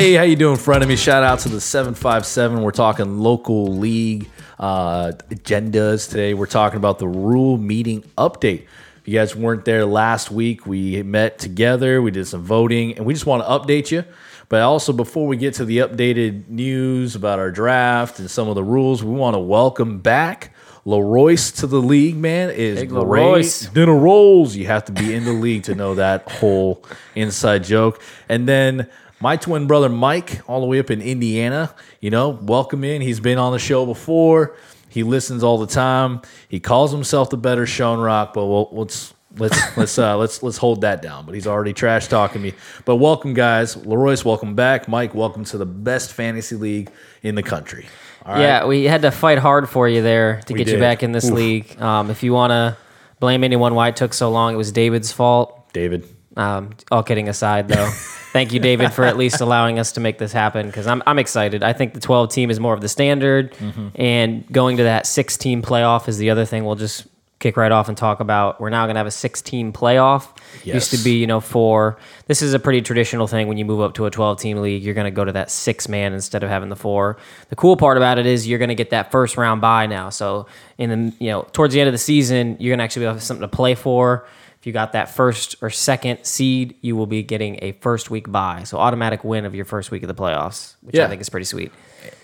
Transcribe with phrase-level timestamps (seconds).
[0.00, 0.96] Hey, how you doing, friend of me?
[0.96, 2.62] Shout out to the 757.
[2.62, 6.32] We're talking local league uh, agendas today.
[6.32, 8.62] We're talking about the rule meeting update.
[8.62, 13.04] If you guys weren't there last week, we met together, we did some voting, and
[13.04, 14.06] we just want to update you.
[14.48, 18.54] But also, before we get to the updated news about our draft and some of
[18.54, 20.54] the rules, we want to welcome back
[20.86, 22.48] Leroyce to the league, man.
[22.48, 23.02] Is Big great.
[23.04, 23.70] Leroyce.
[23.74, 24.56] Dinner rolls.
[24.56, 26.82] You have to be in the league to know that whole
[27.14, 28.02] inside joke.
[28.30, 28.88] And then
[29.20, 33.02] my twin brother Mike, all the way up in Indiana, you know, welcome in.
[33.02, 34.56] He's been on the show before.
[34.88, 36.22] He listens all the time.
[36.48, 40.56] He calls himself the better Sean Rock, but we'll, let's let's let's uh, let's let's
[40.56, 41.26] hold that down.
[41.26, 42.54] But he's already trash talking me.
[42.84, 43.76] But welcome, guys.
[43.76, 44.88] Leroyce, welcome back.
[44.88, 46.90] Mike, welcome to the best fantasy league
[47.22, 47.86] in the country.
[48.24, 48.42] All right.
[48.42, 51.12] Yeah, we had to fight hard for you there to We get you back in
[51.12, 51.34] this Oof.
[51.34, 51.80] league.
[51.80, 52.76] Um, if you want to
[53.18, 55.72] blame anyone why it took so long, it was David's fault.
[55.72, 56.06] David.
[56.36, 57.90] Um, all kidding aside, though,
[58.32, 61.18] thank you, David, for at least allowing us to make this happen because I'm, I'm
[61.18, 61.62] excited.
[61.62, 63.88] I think the 12 team is more of the standard, Mm-hmm.
[63.96, 67.06] and going to that six team playoff is the other thing we'll just
[67.40, 68.60] kick right off and talk about.
[68.60, 70.28] We're now going to have a six team playoff.
[70.74, 71.96] Used to be, you know, four.
[72.26, 74.82] This is a pretty traditional thing when you move up to a 12 team league.
[74.82, 77.16] You're going to go to that six man instead of having the four.
[77.48, 80.10] The cool part about it is you're going to get that first round bye now.
[80.10, 83.06] So, in the, you know, towards the end of the season, you're going to actually
[83.06, 84.26] have something to play for.
[84.60, 88.30] If you got that first or second seed, you will be getting a first week
[88.30, 88.62] bye.
[88.64, 91.06] So automatic win of your first week of the playoffs, which Yeah.
[91.06, 91.72] I think is pretty sweet.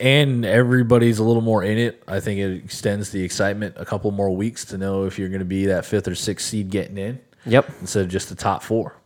[0.00, 2.02] and everybody's a little more in it.
[2.08, 5.38] I think it extends the excitement a couple more weeks to know if you're going
[5.40, 7.70] to be that fifth or sixth seed getting in Yep.
[7.82, 8.96] instead of just the top four.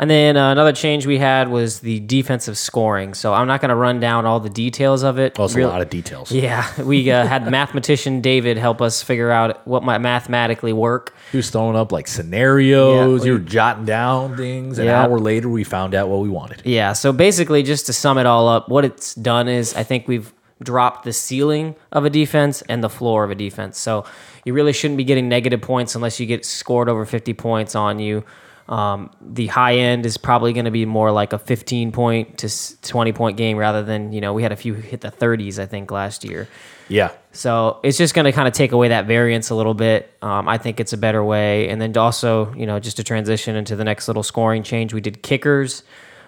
[0.00, 3.14] And then uh, another change we had was the defensive scoring.
[3.14, 5.34] So I'm not going to run down all the details of it.
[5.40, 6.30] Oh, it's Real- a lot of details.
[6.30, 11.14] Yeah, we uh, had mathematician David help us figure out what might mathematically work.
[11.32, 12.94] He was throwing up like scenarios.
[13.22, 14.78] Yeah, you we- were jotting down things.
[14.78, 15.02] An Yeah.
[15.02, 16.62] hour later, we found out what we wanted.
[16.64, 20.06] Yeah, so basically, just to sum it all up, what it's done is I think
[20.06, 20.32] we've
[20.62, 23.78] dropped the ceiling of a defense and the floor of a defense.
[23.78, 24.04] So
[24.44, 27.98] you really shouldn't be getting negative points unless you get scored over 50 points on
[27.98, 28.24] you.
[28.68, 32.48] Um, the high end is probably going to be more like a 15 point to
[32.82, 35.66] 20 point game rather than, you know, we had a few hit the 30s, I
[35.66, 36.48] think, last year.
[36.88, 37.12] Yeah.
[37.32, 40.12] So it's just going to kind of take away that variance a little bit.
[40.20, 41.68] Um, I think it's a better way.
[41.68, 45.00] And then also, you know, just to transition into the next little scoring change, we
[45.00, 45.82] did kickers.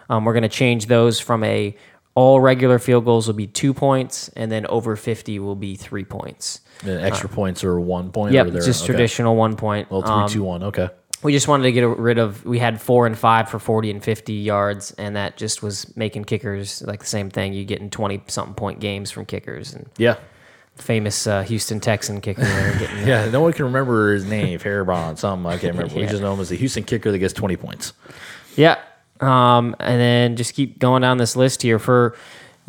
[0.09, 1.77] Um, we're going to change those from a
[2.15, 6.05] all regular field goals will be two points, and then over 50 will be three
[6.05, 6.61] points.
[6.83, 8.35] And extra points are one point.
[8.35, 8.93] Yep, just okay.
[8.93, 9.91] traditional one point.
[9.91, 10.63] Well, three, Um, two, one.
[10.65, 10.89] Okay.
[11.23, 14.03] We just wanted to get rid of we had four and five for 40 and
[14.05, 17.91] 50 yards and that just was making kickers like the same thing you get in
[17.91, 20.17] 20 something point games from kickers and Yeah.
[20.77, 22.43] famous uh, houston texan kicker
[22.79, 23.29] getting Yeah.
[23.31, 24.59] No one can remember his name.
[24.59, 25.47] Faribault, something.
[25.51, 25.95] I can't remember.
[26.01, 27.93] We just know him as the Houston kicker that gets 20 points.
[28.57, 28.79] Yeah.
[29.21, 32.17] Um, and then just keep going down this list here for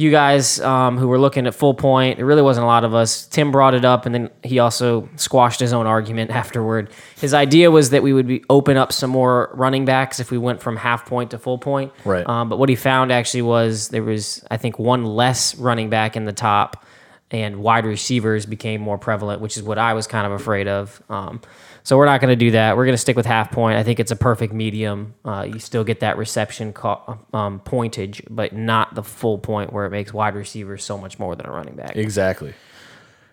[0.01, 2.19] you guys um, who were looking at full point.
[2.19, 3.25] It really wasn't a lot of us.
[3.27, 6.89] Tim brought it up, and then he also squashed his own argument afterward.
[7.19, 10.37] His idea was that we would be open up some more running backs if we
[10.37, 11.93] went from half point to full point.
[12.03, 12.27] Right.
[12.27, 16.17] Um, but what he found actually was there was, I think, one less running back
[16.17, 16.85] in the top,
[17.29, 21.01] and wide receivers became more prevalent, which is what I was kind of afraid of.
[21.09, 21.41] Um,
[21.83, 22.77] so we're not going to do that.
[22.77, 23.77] We're going to stick with half point.
[23.77, 25.15] I think it's a perfect medium.
[25.25, 29.85] Uh, you still get that reception co- um, pointage, but not the full point where
[29.85, 31.95] it makes wide receivers so much more than a running back.
[31.95, 32.53] Exactly.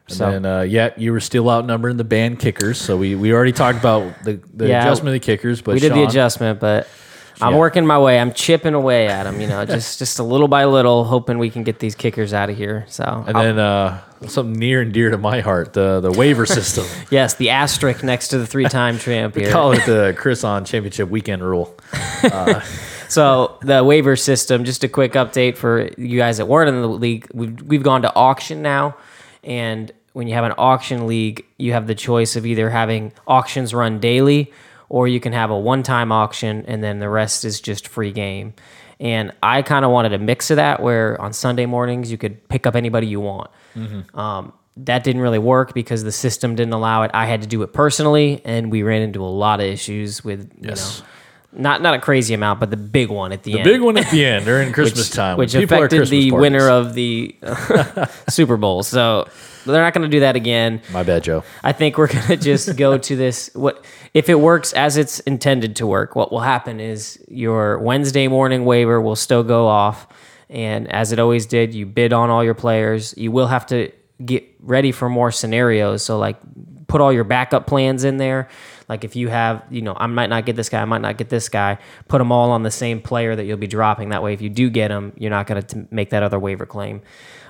[0.08, 2.78] And So- then, uh, yeah, you were still outnumbering the band kickers.
[2.80, 5.60] So we, we already talked about the, the Yeah, adjustment of the kickers.
[5.60, 6.88] But we did the adjustment, but
[7.40, 7.58] I'm Yeah.
[7.58, 8.18] working my way.
[8.18, 11.50] I'm chipping away at them, you know, just just a little by little, hoping we
[11.50, 12.84] can get these kickers out of here.
[12.88, 16.46] So And I'll- then uh, something near and dear to my heart, the the waiver
[16.46, 16.84] system.
[17.10, 19.50] yes, the asterisk next to the three-time champ here.
[19.52, 21.76] Call it the Chris on Championship Weekend rule.
[23.08, 26.88] So the waiver system, just a quick update for you guys that weren't in the
[26.88, 27.26] league.
[27.32, 28.96] We've we've gone to auction now,
[29.42, 33.72] and when you have an auction league, you have the choice of either having auctions
[33.72, 34.52] run daily,
[34.88, 38.54] or you can have a one-time auction, and then the rest is just free game.
[39.00, 42.48] And I kind of wanted a mix of that, where on Sunday mornings you could
[42.48, 43.50] pick up anybody you want.
[44.14, 47.10] Um, that didn't really work because the system didn't allow it.
[47.14, 50.52] I had to do it personally, and we ran into a lot of issues with
[50.60, 51.00] you Yes.
[51.00, 51.06] know
[51.52, 53.64] not not a crazy amount, but the big one at the, The end.
[53.64, 56.68] big one at the end during Christmas time, which are at affected the Christmas winner
[56.68, 57.34] of the
[58.28, 58.82] Super Bowl.
[58.82, 59.26] So
[59.64, 60.82] they're not going to do that again.
[60.92, 61.44] My bad, Joe.
[61.62, 63.50] I think we're going to just go to this.
[63.54, 63.84] What
[64.14, 66.14] if it works as it's intended to work?
[66.16, 70.06] What will happen is your Wednesday morning waiver will still go off,
[70.50, 73.14] and as it always did, you bid on all your players.
[73.16, 73.90] You will have to
[74.24, 76.02] get ready for more scenarios.
[76.02, 76.36] So like
[76.88, 78.48] put all your backup plans in there.
[78.88, 81.18] Like if you have, you know, I might not get this guy, I might not
[81.18, 81.78] get this guy.
[82.08, 84.08] Put them all on the same player that you'll be dropping.
[84.10, 86.66] That way, if you do get them, you're not going to make that other waiver
[86.66, 87.02] claim.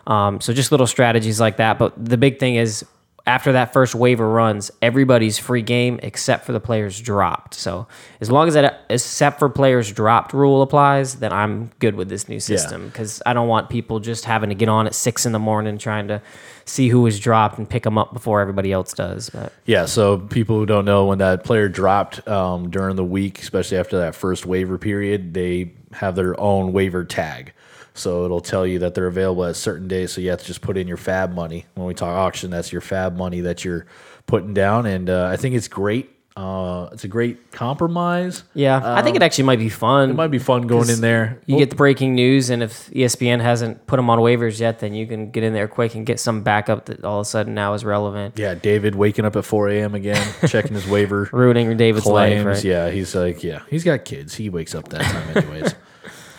[0.06, 1.78] Um, so just little strategies like that.
[1.78, 2.84] But the big thing is
[3.28, 7.52] after that first waiver runs, everybody's free game except for the players dropped.
[7.52, 7.86] So
[8.22, 12.26] as long as that except for players dropped rule applies, then I'm good with this
[12.26, 15.32] new system because I don't want people just having to get on at six in
[15.32, 16.22] the morning trying to
[16.64, 19.28] see who was dropped and pick them up before everybody else does.
[19.28, 23.40] But Yeah, so people who don't know, when that player dropped um, during the week,
[23.40, 27.52] especially after that first waiver period, they have their own waiver tag.
[27.98, 30.12] So it'll tell you that they're available at certain days.
[30.12, 31.66] So you have to just put in your FAAB money.
[31.74, 33.86] When we talk auction, that's your FAAB money that you're
[34.26, 34.86] putting down.
[34.86, 36.10] And uh, I think it's great.
[36.36, 38.44] Uh, it's a great compromise.
[38.54, 40.10] yeah, I think it actually might be fun.
[40.10, 41.40] It might be fun going in there.
[41.46, 44.94] You get the breaking news, and if ESPN hasn't put them on waivers yet, then
[44.94, 47.54] you can get in there quick and get some backup that all of a sudden
[47.54, 48.38] now is relevant.
[48.38, 49.96] yeah, David waking up at 4 a.m.
[49.96, 51.28] again, checking his waiver.
[51.32, 52.44] Ruining David's claims.
[52.44, 52.64] life, right?
[52.64, 54.36] Yeah, he's like, yeah, he's got kids.
[54.36, 55.74] He wakes up that time anyways.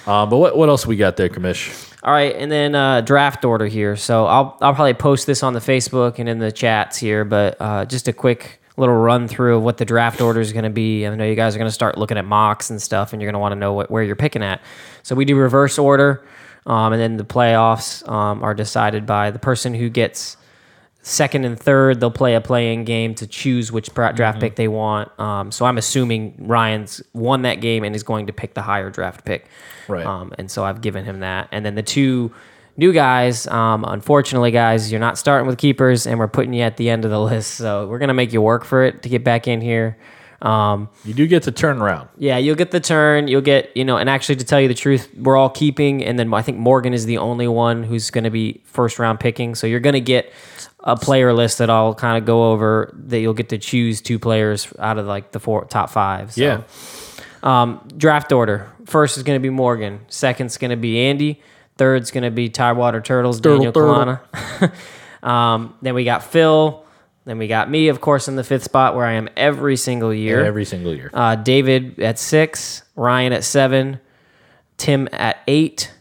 [0.10, 1.94] um, but what what else we got there, Kamish?
[2.02, 3.96] All right, and then uh, draft order here.
[3.96, 7.58] So I'll I'll probably post this on the Facebook and in the chats here, but
[7.60, 10.70] uh, just a quick little run through of what the draft order is going to
[10.72, 11.06] be.
[11.06, 13.28] I know you guys are going to start looking at mocks and stuff, and you're
[13.28, 14.62] going to want to know what, where you're picking at.
[15.04, 16.26] So we do reverse order,
[16.66, 20.38] um, and then the playoffs um, are decided by the person who gets
[21.10, 22.00] second and third.
[22.00, 24.40] They'll play a playing game to choose which draft Mm-hmm.
[24.40, 25.18] pick they want.
[25.20, 28.90] Um, so I'm assuming Ryan's won that game and is going to pick the higher
[28.90, 29.48] draft pick.
[29.88, 30.06] Right.
[30.06, 31.48] Um, and so I've given him that.
[31.52, 32.32] And then the two
[32.78, 36.78] new guys, um, unfortunately, guys, you're not starting with keepers, and we're putting you at
[36.78, 37.56] the end of the list.
[37.56, 39.98] So we're gonna make you work for it to get back in here.
[40.42, 42.08] Um, You do get to turn around.
[42.18, 43.28] yeah, you'll get the turn.
[43.28, 46.18] You'll get, you know, and actually, to tell you the truth, we're all keeping, and
[46.18, 49.54] then I think Morgan is the only one who's going to be first round picking.
[49.54, 50.32] So you're going to get
[50.82, 54.18] a player list that I'll kind of go over that you'll get to choose two
[54.20, 56.34] players out of like the four top five.
[56.34, 56.62] So, Yeah.
[57.42, 58.70] Um, draft order.
[58.86, 60.02] First is going to be Morgan.
[60.10, 61.42] Second's going to be Andy.
[61.78, 64.20] Third's going to be Tidewater Turtles, Daniel turtle.
[64.34, 64.74] Kalana.
[65.28, 66.86] um, then we got Phil.
[67.24, 70.14] Then we got me, of course, in the fifth spot where I am every single
[70.14, 70.44] year.
[70.44, 71.10] Every single year.
[71.14, 74.00] Uh, David at six, Ryan at seven,
[74.78, 75.94] Tim at eight,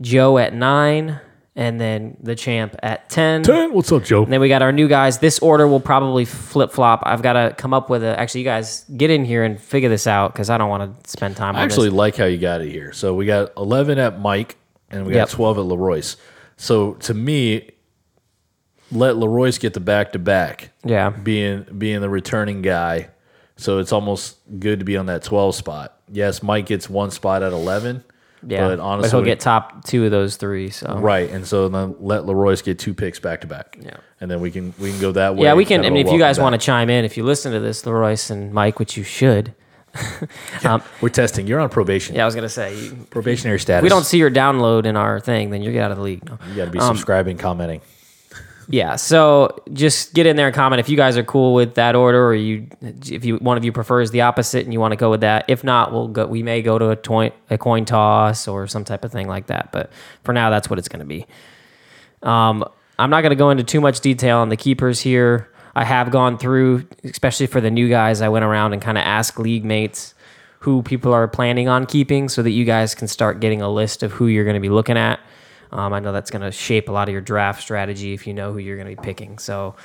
[0.00, 1.20] Joe at nine,
[1.56, 3.42] and then the champ at 10.
[3.42, 3.72] Ten.
[3.72, 4.22] What's up, Joe?
[4.24, 5.18] And then we got our new guys.
[5.18, 7.02] This order will probably flip flop.
[7.06, 8.18] I've got to come up with a.
[8.20, 11.10] Actually, you guys get in here and figure this out because I don't want to
[11.10, 11.96] spend time I on actually this.
[11.96, 12.92] like how you got it here.
[12.92, 14.56] So we got 11 at Mike
[14.90, 15.30] and we got Yep.
[15.30, 16.16] 12 at Leroyce.
[16.58, 17.70] So to me,
[18.92, 20.70] let Leroyce get the back to back.
[20.84, 21.10] Yeah.
[21.10, 23.08] Being being the returning guy.
[23.56, 25.98] So it's almost good to be on that 12 spot.
[26.12, 28.04] Yes, Mike gets one spot at 11.
[28.46, 30.70] Yeah, But honestly, he'll get top two of those three.
[30.70, 31.28] So right.
[31.30, 33.76] And so then let Leroyce get two picks back to back.
[33.80, 33.96] Yeah.
[34.20, 35.42] And then we can we can go that way.
[35.44, 35.84] yeah, we can.
[35.84, 38.30] I mean, if you guys want to chime in, if you listen to this, Leroyce
[38.30, 39.54] and Mike, which you should.
[40.64, 41.46] um, We're testing.
[41.46, 42.16] You're on probation.
[42.16, 43.80] yeah, I was gonna say, you, Probationary status.
[43.80, 46.02] if we don't see your download in our thing, then you get out of the
[46.02, 46.24] league.
[46.24, 46.38] No.
[46.48, 47.80] you got to be um, subscribing, commenting.
[48.68, 51.94] Yeah, so just get in there and comment if you guys are cool with that
[51.94, 54.96] order, or you, if you one of you prefers the opposite and you want to
[54.96, 55.44] go with that.
[55.46, 56.26] If not, we'll go.
[56.26, 59.46] We may go to a coin a coin toss or some type of thing like
[59.46, 59.70] that.
[59.70, 59.90] But
[60.24, 61.26] for now, that's what it's going to be.
[62.24, 62.64] Um,
[62.98, 65.48] I'm not going to go into too much detail on the keepers here.
[65.76, 68.20] I have gone through, especially for the new guys.
[68.20, 70.14] I went around and kind of asked league mates
[70.60, 74.02] who people are planning on keeping, so that you guys can start getting a list
[74.02, 75.20] of who you're going to be looking at.
[75.72, 78.34] Um, I know that's going to shape a lot of your draft strategy if you
[78.34, 79.38] know who you're going to be picking.
[79.38, 79.76] So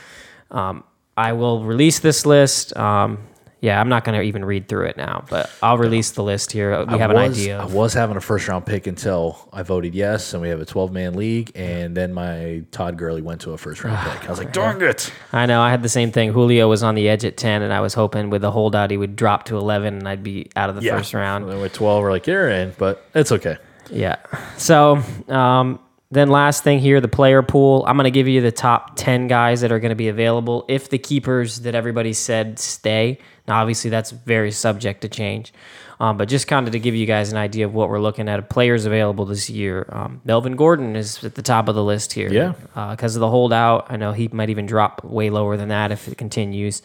[0.50, 0.84] um,
[1.18, 2.76] I will release this list.
[2.78, 3.20] Um,
[3.62, 6.52] yeah, I'm not going to even read through it now, but I'll release the list
[6.52, 6.84] here.
[6.86, 7.60] We I have an was- idea.
[7.62, 10.66] I was having a first round pick until I voted yes, and we have a
[10.66, 14.26] 12 man league, and then my Todd Gurley went to a first round pick.
[14.26, 15.14] I was like, darn it.
[15.32, 16.32] I know I had the same thing.
[16.34, 18.98] Julio was on the edge at 10, and I was hoping with the holdout he
[18.98, 21.44] would drop to 11, and I'd be out of the first round.
[21.44, 23.58] And then with 12, we're like, you're in, but it's okay.
[23.90, 24.18] Yeah.
[24.58, 25.80] So um,
[26.12, 27.86] then last thing here, the player pool.
[27.88, 30.66] I'm going to give you the top 10 guys that are going to be available
[30.68, 33.18] if the keepers that everybody said stay.
[33.48, 35.54] Now, obviously, that's very subject to change.
[36.02, 38.28] Um, but just kind of to give you guys an idea of what we're looking
[38.28, 39.86] at, of players available this year.
[39.90, 42.32] Um, Melvin Gordon is at the top of the list here.
[42.32, 42.54] Yeah.
[42.92, 43.86] Because of the holdout.
[43.90, 46.82] I know he might even drop way lower than that if it continues.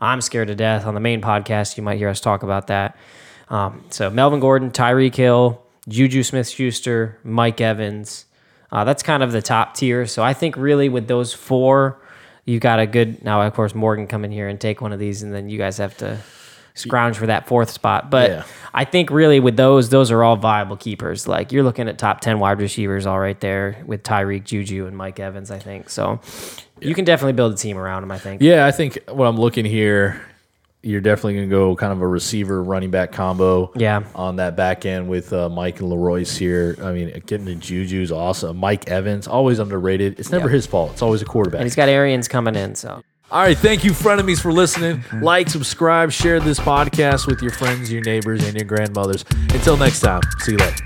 [0.00, 0.86] I'm scared to death.
[0.86, 2.96] On the main podcast, you might hear us talk about that.
[3.48, 8.26] Um, so Melvin Gordon, Tyreek Hill, Juju Smith Schuster, Mike Evans.
[8.70, 10.06] Uh, that's kind of the top tier.
[10.06, 12.00] So I think really with those four,
[12.44, 13.22] you've got a good.
[13.24, 15.58] Now, of course, Morgan come in here and take one of these, and then you
[15.58, 16.18] guys have to
[16.74, 18.10] scrounge for that fourth spot.
[18.10, 18.44] But Yeah.
[18.72, 21.28] I think really with those, those are all viable keepers.
[21.28, 24.96] Like you're looking at top 10 wide receivers all right there with Tyreek, Juju, and
[24.96, 25.90] Mike Evans, I think.
[25.90, 26.20] So
[26.80, 28.40] you can definitely build a team around him, I think.
[28.40, 30.22] Yeah, I think what I'm looking here,
[30.82, 33.70] you're definitely going to go kind of a receiver running back combo.
[33.76, 34.02] Yeah.
[34.14, 36.76] On that back end with uh, Mike and Leroyce here.
[36.82, 38.56] I mean, getting the Juju's awesome.
[38.56, 40.18] Mike Evans, always underrated.
[40.18, 40.54] It's never Yeah.
[40.54, 40.92] his fault.
[40.92, 41.60] It's always a quarterback.
[41.60, 42.74] And he's got Arians coming in.
[42.74, 45.02] So All right, thank you, frenemies, for listening.
[45.22, 49.24] Like, subscribe, share this podcast with your friends, your neighbors, and your grandmothers.
[49.54, 50.76] Until next time, see you later.